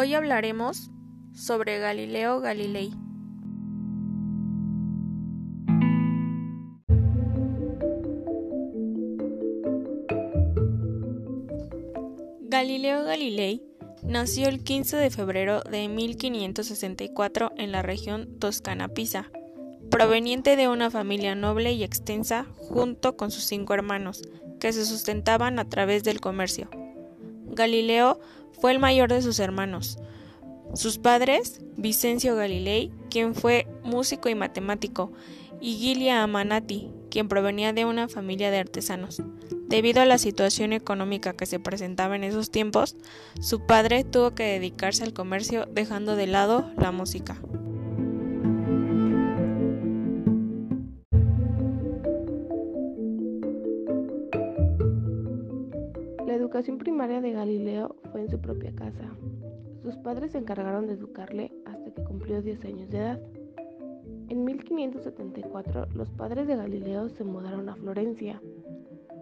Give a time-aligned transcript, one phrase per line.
[0.00, 0.90] Hoy hablaremos
[1.34, 2.90] sobre Galileo Galilei.
[12.40, 13.62] Galileo Galilei
[14.02, 19.30] nació el 15 de febrero de 1564 en la región Toscana-Pisa,
[19.90, 24.22] proveniente de una familia noble y extensa junto con sus cinco hermanos,
[24.60, 26.70] que se sustentaban a través del comercio.
[27.60, 28.18] Galileo
[28.58, 29.98] fue el mayor de sus hermanos.
[30.74, 35.12] Sus padres, Vicencio Galilei, quien fue músico y matemático,
[35.60, 39.22] y Gilia Amanati, quien provenía de una familia de artesanos.
[39.68, 42.96] Debido a la situación económica que se presentaba en esos tiempos,
[43.40, 47.36] su padre tuvo que dedicarse al comercio dejando de lado la música.
[56.60, 59.08] Educación primaria de Galileo fue en su propia casa.
[59.82, 63.20] Sus padres se encargaron de educarle hasta que cumplió 10 años de edad.
[64.28, 68.42] En 1574 los padres de Galileo se mudaron a Florencia,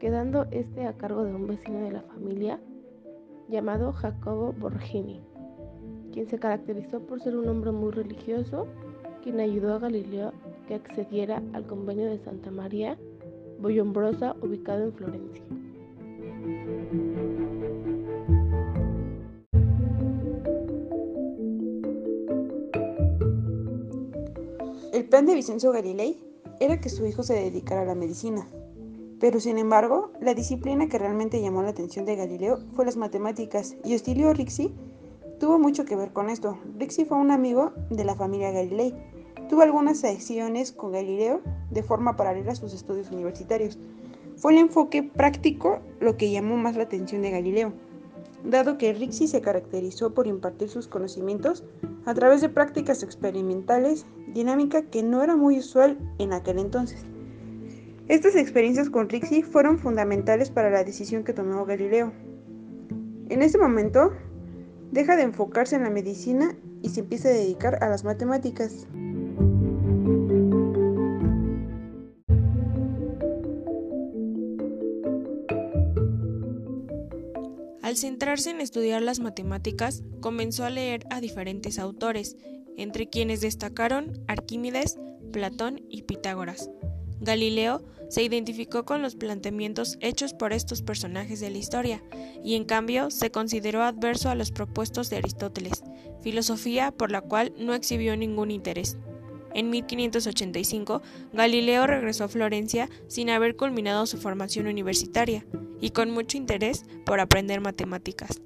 [0.00, 2.58] quedando este a cargo de un vecino de la familia
[3.48, 5.20] llamado Jacobo Borghini,
[6.10, 8.66] quien se caracterizó por ser un hombre muy religioso,
[9.22, 10.32] quien ayudó a Galileo
[10.66, 12.98] que accediera al convenio de Santa María
[13.60, 15.44] Boyombrosa ubicado en Florencia.
[25.10, 26.16] Plan de Vicencio Galilei
[26.60, 28.46] era que su hijo se dedicara a la medicina,
[29.18, 33.76] pero sin embargo, la disciplina que realmente llamó la atención de Galileo fue las matemáticas,
[33.84, 34.72] y Hostilio Rixi
[35.40, 36.58] tuvo mucho que ver con esto.
[36.78, 38.94] Rixi fue un amigo de la familia Galilei.
[39.48, 41.40] Tuvo algunas sesiones con Galileo
[41.72, 43.80] de forma paralela a sus estudios universitarios.
[44.36, 47.72] Fue el enfoque práctico lo que llamó más la atención de Galileo,
[48.44, 51.64] dado que Rixi se caracterizó por impartir sus conocimientos
[52.06, 57.04] a través de prácticas experimentales, dinámica que no era muy usual en aquel entonces.
[58.08, 62.12] Estas experiencias con Rixi fueron fundamentales para la decisión que tomó Galileo.
[63.28, 64.12] En este momento,
[64.90, 68.88] deja de enfocarse en la medicina y se empieza a dedicar a las matemáticas.
[77.90, 82.36] Al centrarse en estudiar las matemáticas, comenzó a leer a diferentes autores,
[82.76, 85.00] entre quienes destacaron Arquímedes,
[85.32, 86.70] Platón y Pitágoras.
[87.18, 92.00] Galileo se identificó con los planteamientos hechos por estos personajes de la historia,
[92.44, 95.82] y en cambio se consideró adverso a los propuestos de Aristóteles,
[96.22, 98.98] filosofía por la cual no exhibió ningún interés.
[99.54, 101.02] En 1585,
[101.32, 105.44] Galileo regresó a Florencia sin haber culminado su formación universitaria
[105.80, 108.40] y con mucho interés por aprender matemáticas.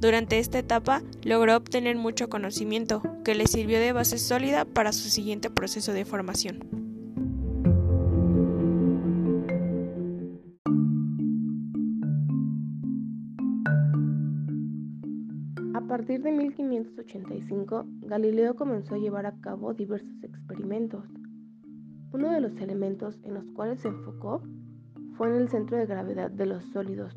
[0.00, 5.08] Durante esta etapa logró obtener mucho conocimiento que le sirvió de base sólida para su
[5.08, 6.85] siguiente proceso de formación.
[16.16, 21.04] Partir de 1585, Galileo comenzó a llevar a cabo diversos experimentos.
[22.12, 24.40] Uno de los elementos en los cuales se enfocó
[25.16, 27.14] fue en el centro de gravedad de los sólidos.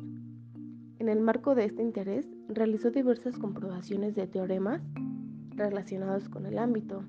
[0.98, 4.82] En el marco de este interés, realizó diversas comprobaciones de teoremas
[5.56, 7.02] relacionados con el ámbito.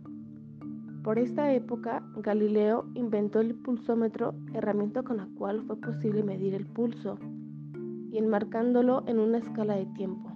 [1.03, 6.67] Por esta época, Galileo inventó el pulsómetro, herramienta con la cual fue posible medir el
[6.67, 7.17] pulso,
[8.11, 10.30] y enmarcándolo en una escala de tiempo.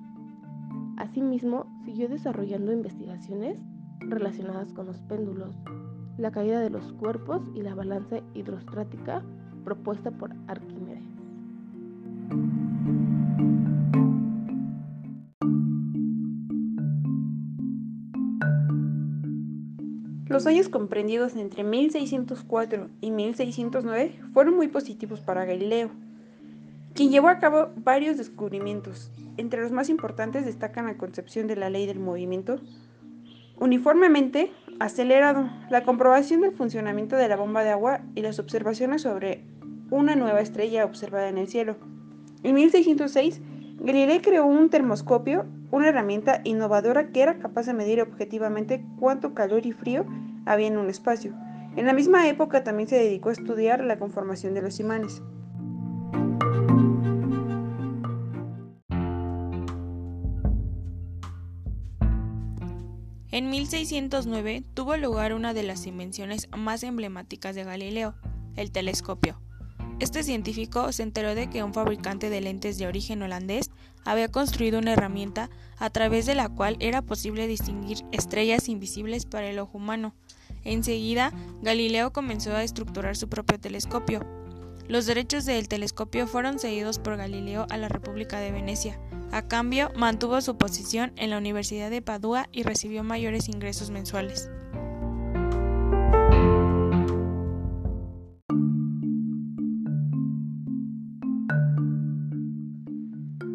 [0.98, 3.58] Asimismo, siguió desarrollando investigaciones
[4.00, 5.56] relacionadas con los péndulos,
[6.18, 9.24] la caída de los cuerpos y la balanza hidrostática
[9.64, 11.04] propuesta por Arquímedes.
[20.28, 25.92] Los años comprendidos entre 1604 y 1609 fueron muy positivos para Galileo,
[26.96, 29.12] quien llevó a cabo varios descubrimientos.
[29.38, 32.62] Entre los más importantes destacan la concepción de la ley del movimiento
[33.60, 39.44] uniformemente acelerado, la comprobación del funcionamiento de la bomba de agua y las observaciones sobre
[39.90, 41.76] una nueva estrella observada en el cielo.
[42.44, 43.42] En 1606,
[43.80, 49.66] Galileo creó un termoscopio, una herramienta innovadora que era capaz de medir objetivamente cuánto calor
[49.66, 50.06] y frío
[50.46, 51.34] había en un espacio.
[51.76, 55.22] En la misma época también se dedicó a estudiar la conformación de los imanes.
[63.36, 68.16] En 1609 tuvo lugar una de las invenciones más emblemáticas de Galileo,
[68.56, 69.42] el telescopio.
[70.00, 73.72] Este científico se enteró de que un fabricante de lentes de origen holandés
[74.06, 75.50] había construido una herramienta
[75.80, 80.16] a través de la cual era posible distinguir estrellas invisibles para el ojo humano.
[80.64, 84.26] Enseguida, Galileo comenzó a estructurar su propio telescopio.
[84.88, 88.98] Los derechos del telescopio fueron cedidos por Galileo a la República de Venecia.
[89.32, 94.50] A cambio, mantuvo su posición en la Universidad de Padua y recibió mayores ingresos mensuales.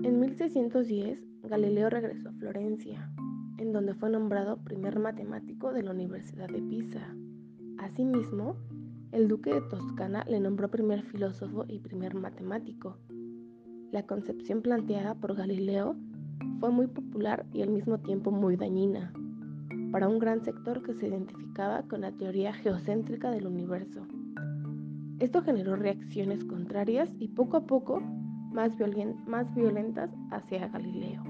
[0.05, 3.11] En 1610, Galileo regresó a Florencia,
[3.59, 7.15] en donde fue nombrado primer matemático de la Universidad de Pisa.
[7.79, 8.57] Asimismo,
[9.13, 12.99] el duque de Toscana le nombró primer filósofo y primer matemático.
[13.93, 15.97] La concepción planteada por Galileo
[16.61, 19.13] fue muy popular y al mismo tiempo muy dañina
[19.91, 24.07] para un gran sector que se identificaba con la teoría geocéntrica del universo.
[25.19, 28.01] Esto generó reacciones contrarias y poco a poco
[28.53, 31.25] más, violentas hacia Galileo.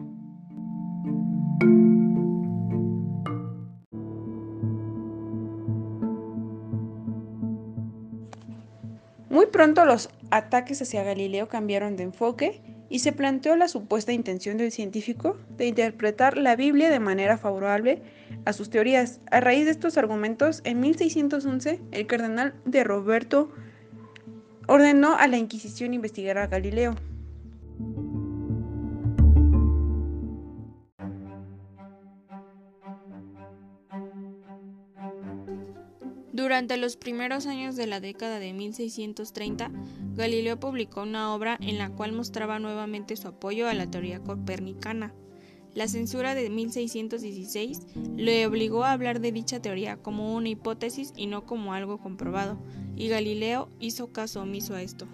[9.31, 14.57] Muy pronto los ataques hacia Galileo cambiaron de enfoque y se planteó la supuesta intención
[14.57, 18.03] del científico de interpretar la Biblia de manera favorable
[18.45, 19.21] a sus teorías.
[19.31, 23.51] A raíz de estos argumentos, en 1611, el cardenal de Roberto
[24.67, 26.97] ordenó a la Inquisición investigar a Galileo.
[36.33, 39.71] Durante los primeros años de la década de 1630,
[40.21, 45.15] Galileo publicó una obra en la cual mostraba nuevamente su apoyo a la teoría copernicana.
[45.73, 47.87] La censura de 1616
[48.17, 52.59] le obligó a hablar de dicha teoría como una hipótesis y no como algo comprobado,
[52.97, 55.09] y Galileo hizo caso omiso a esto.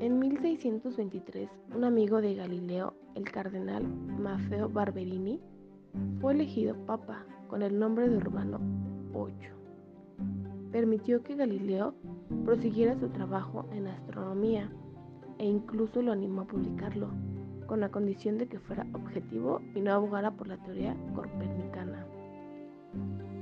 [0.00, 5.40] En 1623, un amigo de Galileo, el cardenal Maffeo Barberini,
[6.20, 8.58] fue elegido papa con el nombre de Urbano
[9.12, 10.70] VIII.
[10.72, 11.94] Permitió que Galileo
[12.44, 14.70] prosiguiera su trabajo en astronomía
[15.38, 17.08] e incluso lo animó a publicarlo,
[17.66, 22.06] con la condición de que fuera objetivo y no abogara por la teoría copernicana.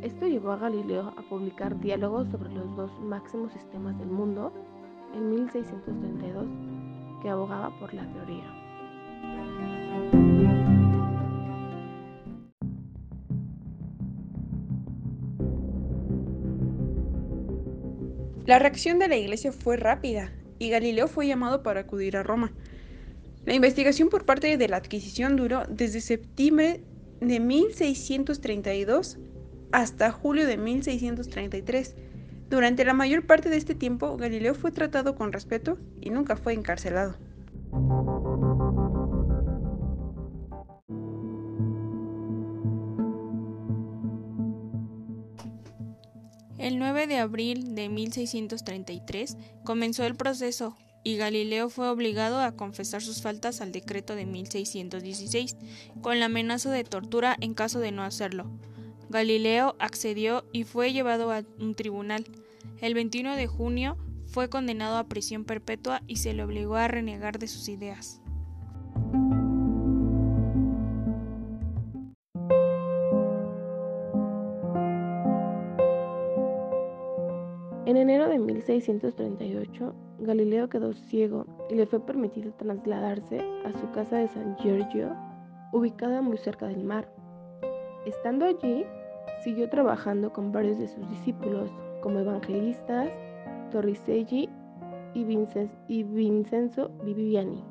[0.02, 4.52] Esto llevó a Galileo a publicar diálogos sobre los dos máximos sistemas del mundo
[5.14, 6.46] en 1632
[7.22, 9.73] que abogaba por la teoría.
[18.46, 22.52] La reacción de la iglesia fue rápida y Galileo fue llamado para acudir a Roma.
[23.46, 26.82] La investigación por parte de la adquisición duró desde septiembre
[27.20, 29.18] de 1632
[29.72, 31.96] hasta julio de 1633.
[32.50, 36.52] Durante la mayor parte de este tiempo, Galileo fue tratado con respeto y nunca fue
[36.52, 37.16] encarcelado.
[46.64, 53.02] El 9 de abril de 1633 comenzó el proceso y Galileo fue obligado a confesar
[53.02, 55.58] sus faltas al decreto de 1616,
[56.00, 58.50] con la amenaza de tortura en caso de no hacerlo.
[59.10, 62.24] Galileo accedió y fue llevado a un tribunal.
[62.80, 67.38] El 21 de junio fue condenado a prisión perpetua y se le obligó a renegar
[67.38, 68.22] de sus ideas.
[78.54, 85.10] 1638, Galileo quedó ciego y le fue permitido trasladarse a su casa de San Giorgio,
[85.72, 87.08] ubicada muy cerca del mar.
[88.06, 88.84] Estando allí,
[89.42, 91.70] siguió trabajando con varios de sus discípulos,
[92.00, 93.10] como evangelistas,
[93.70, 94.48] Torricelli
[95.14, 95.24] y,
[96.04, 97.64] Vincenzo Viviani.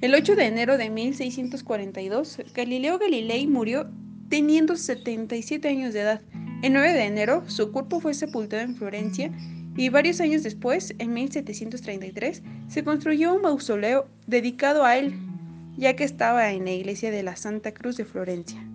[0.00, 3.90] El 8 de enero de 1642, Galileo Galilei murió
[4.28, 6.20] teniendo 77 años de edad.
[6.62, 9.32] El 9 de enero, su cuerpo fue sepultado en Florencia
[9.76, 15.18] y varios años después, en 1733, se construyó un mausoleo dedicado a él,
[15.76, 18.67] ya que estaba en la iglesia de la Santa Cruz de Florencia.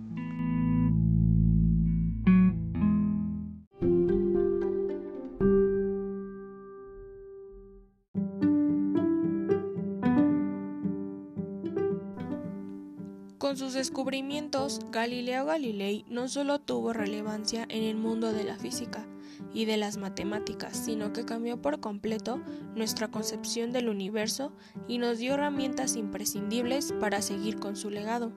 [13.84, 19.06] Descubrimientos, Galileo Galilei no solo tuvo relevancia en el mundo de la física
[19.52, 22.40] y de las matemáticas, sino que cambió por completo
[22.74, 24.54] nuestra concepción del universo
[24.88, 28.32] y nos dio herramientas imprescindibles para seguir con su legado.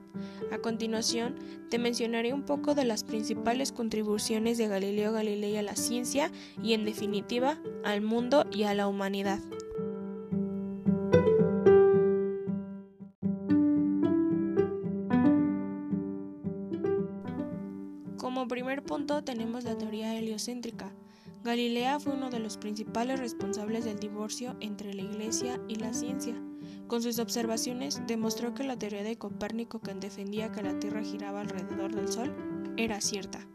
[0.52, 1.36] A continuación,
[1.70, 6.30] te mencionaré un poco de las principales contribuciones de Galileo Galilei a la ciencia
[6.62, 9.40] y, en definitiva, al mundo y a la humanidad.
[19.28, 20.90] Tenemos la teoría heliocéntrica.
[21.44, 26.34] Galilea fue uno de los principales responsables del divorcio entre la Iglesia y la ciencia.
[26.86, 31.42] Con sus observaciones demostró que la teoría de Copérnico que defendía que la Tierra giraba
[31.42, 32.34] alrededor del Sol
[32.78, 33.46] era cierta.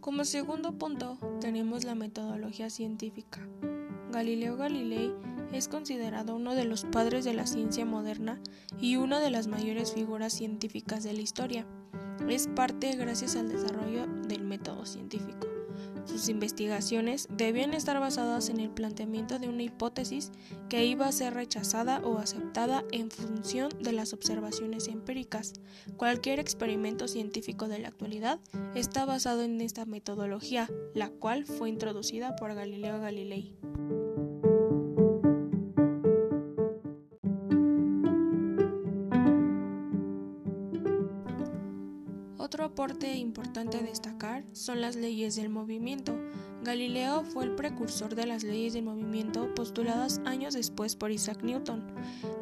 [0.00, 3.46] Como segundo punto tenemos la metodología científica.
[4.12, 5.10] Galileo Galilei
[5.52, 8.40] es considerado uno de los padres de la ciencia moderna
[8.78, 11.66] y una de las mayores figuras científicas de la historia.
[12.28, 15.48] Es parte gracias al desarrollo del método científico.
[16.04, 20.32] Sus investigaciones debían estar basadas en el planteamiento de una hipótesis
[20.68, 25.54] que iba a ser rechazada o aceptada en función de las observaciones empíricas.
[25.96, 28.40] Cualquier experimento científico de la actualidad
[28.74, 33.54] está basado en esta metodología, la cual fue introducida por Galileo Galilei.
[43.04, 46.14] Importante destacar son las leyes del movimiento.
[46.62, 51.84] Galileo fue el precursor de las leyes del movimiento postuladas años después por Isaac Newton.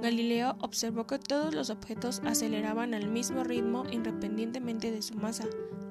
[0.02, 5.46] Galileo observó que todos los objetos aceleraban al mismo ritmo independientemente de su masa,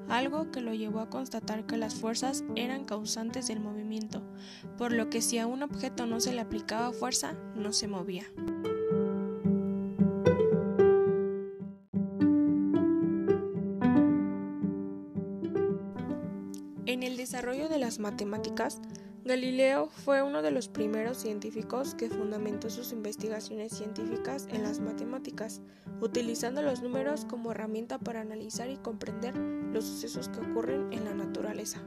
[0.08, 4.22] algo que lo llevó a constatar que las fuerzas eran causantes del movimiento,
[4.78, 8.24] por lo que si a un objeto no se le aplicaba fuerza, no se movía.
[17.10, 18.78] El desarrollo de las matemáticas,
[19.24, 25.60] Galileo fue uno de los primeros científicos que fundamentó sus investigaciones científicas en las matemáticas,
[26.00, 31.14] utilizando los números como herramienta para analizar y comprender los sucesos que ocurren en la
[31.14, 31.82] naturaleza.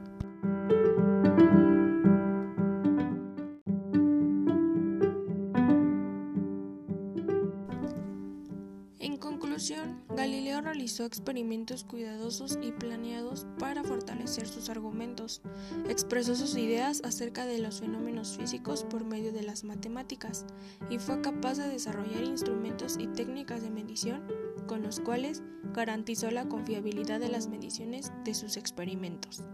[10.16, 15.42] Galileo realizó experimentos cuidadosos y planeados para fortalecer sus argumentos.
[15.88, 20.44] Expresó sus ideas acerca de los fenómenos físicos por medio de las matemáticas
[20.90, 24.26] y fue capaz de desarrollar instrumentos y técnicas de medición
[24.66, 25.42] con los cuales
[25.72, 29.44] garantizó la confiabilidad de las mediciones de sus experimentos.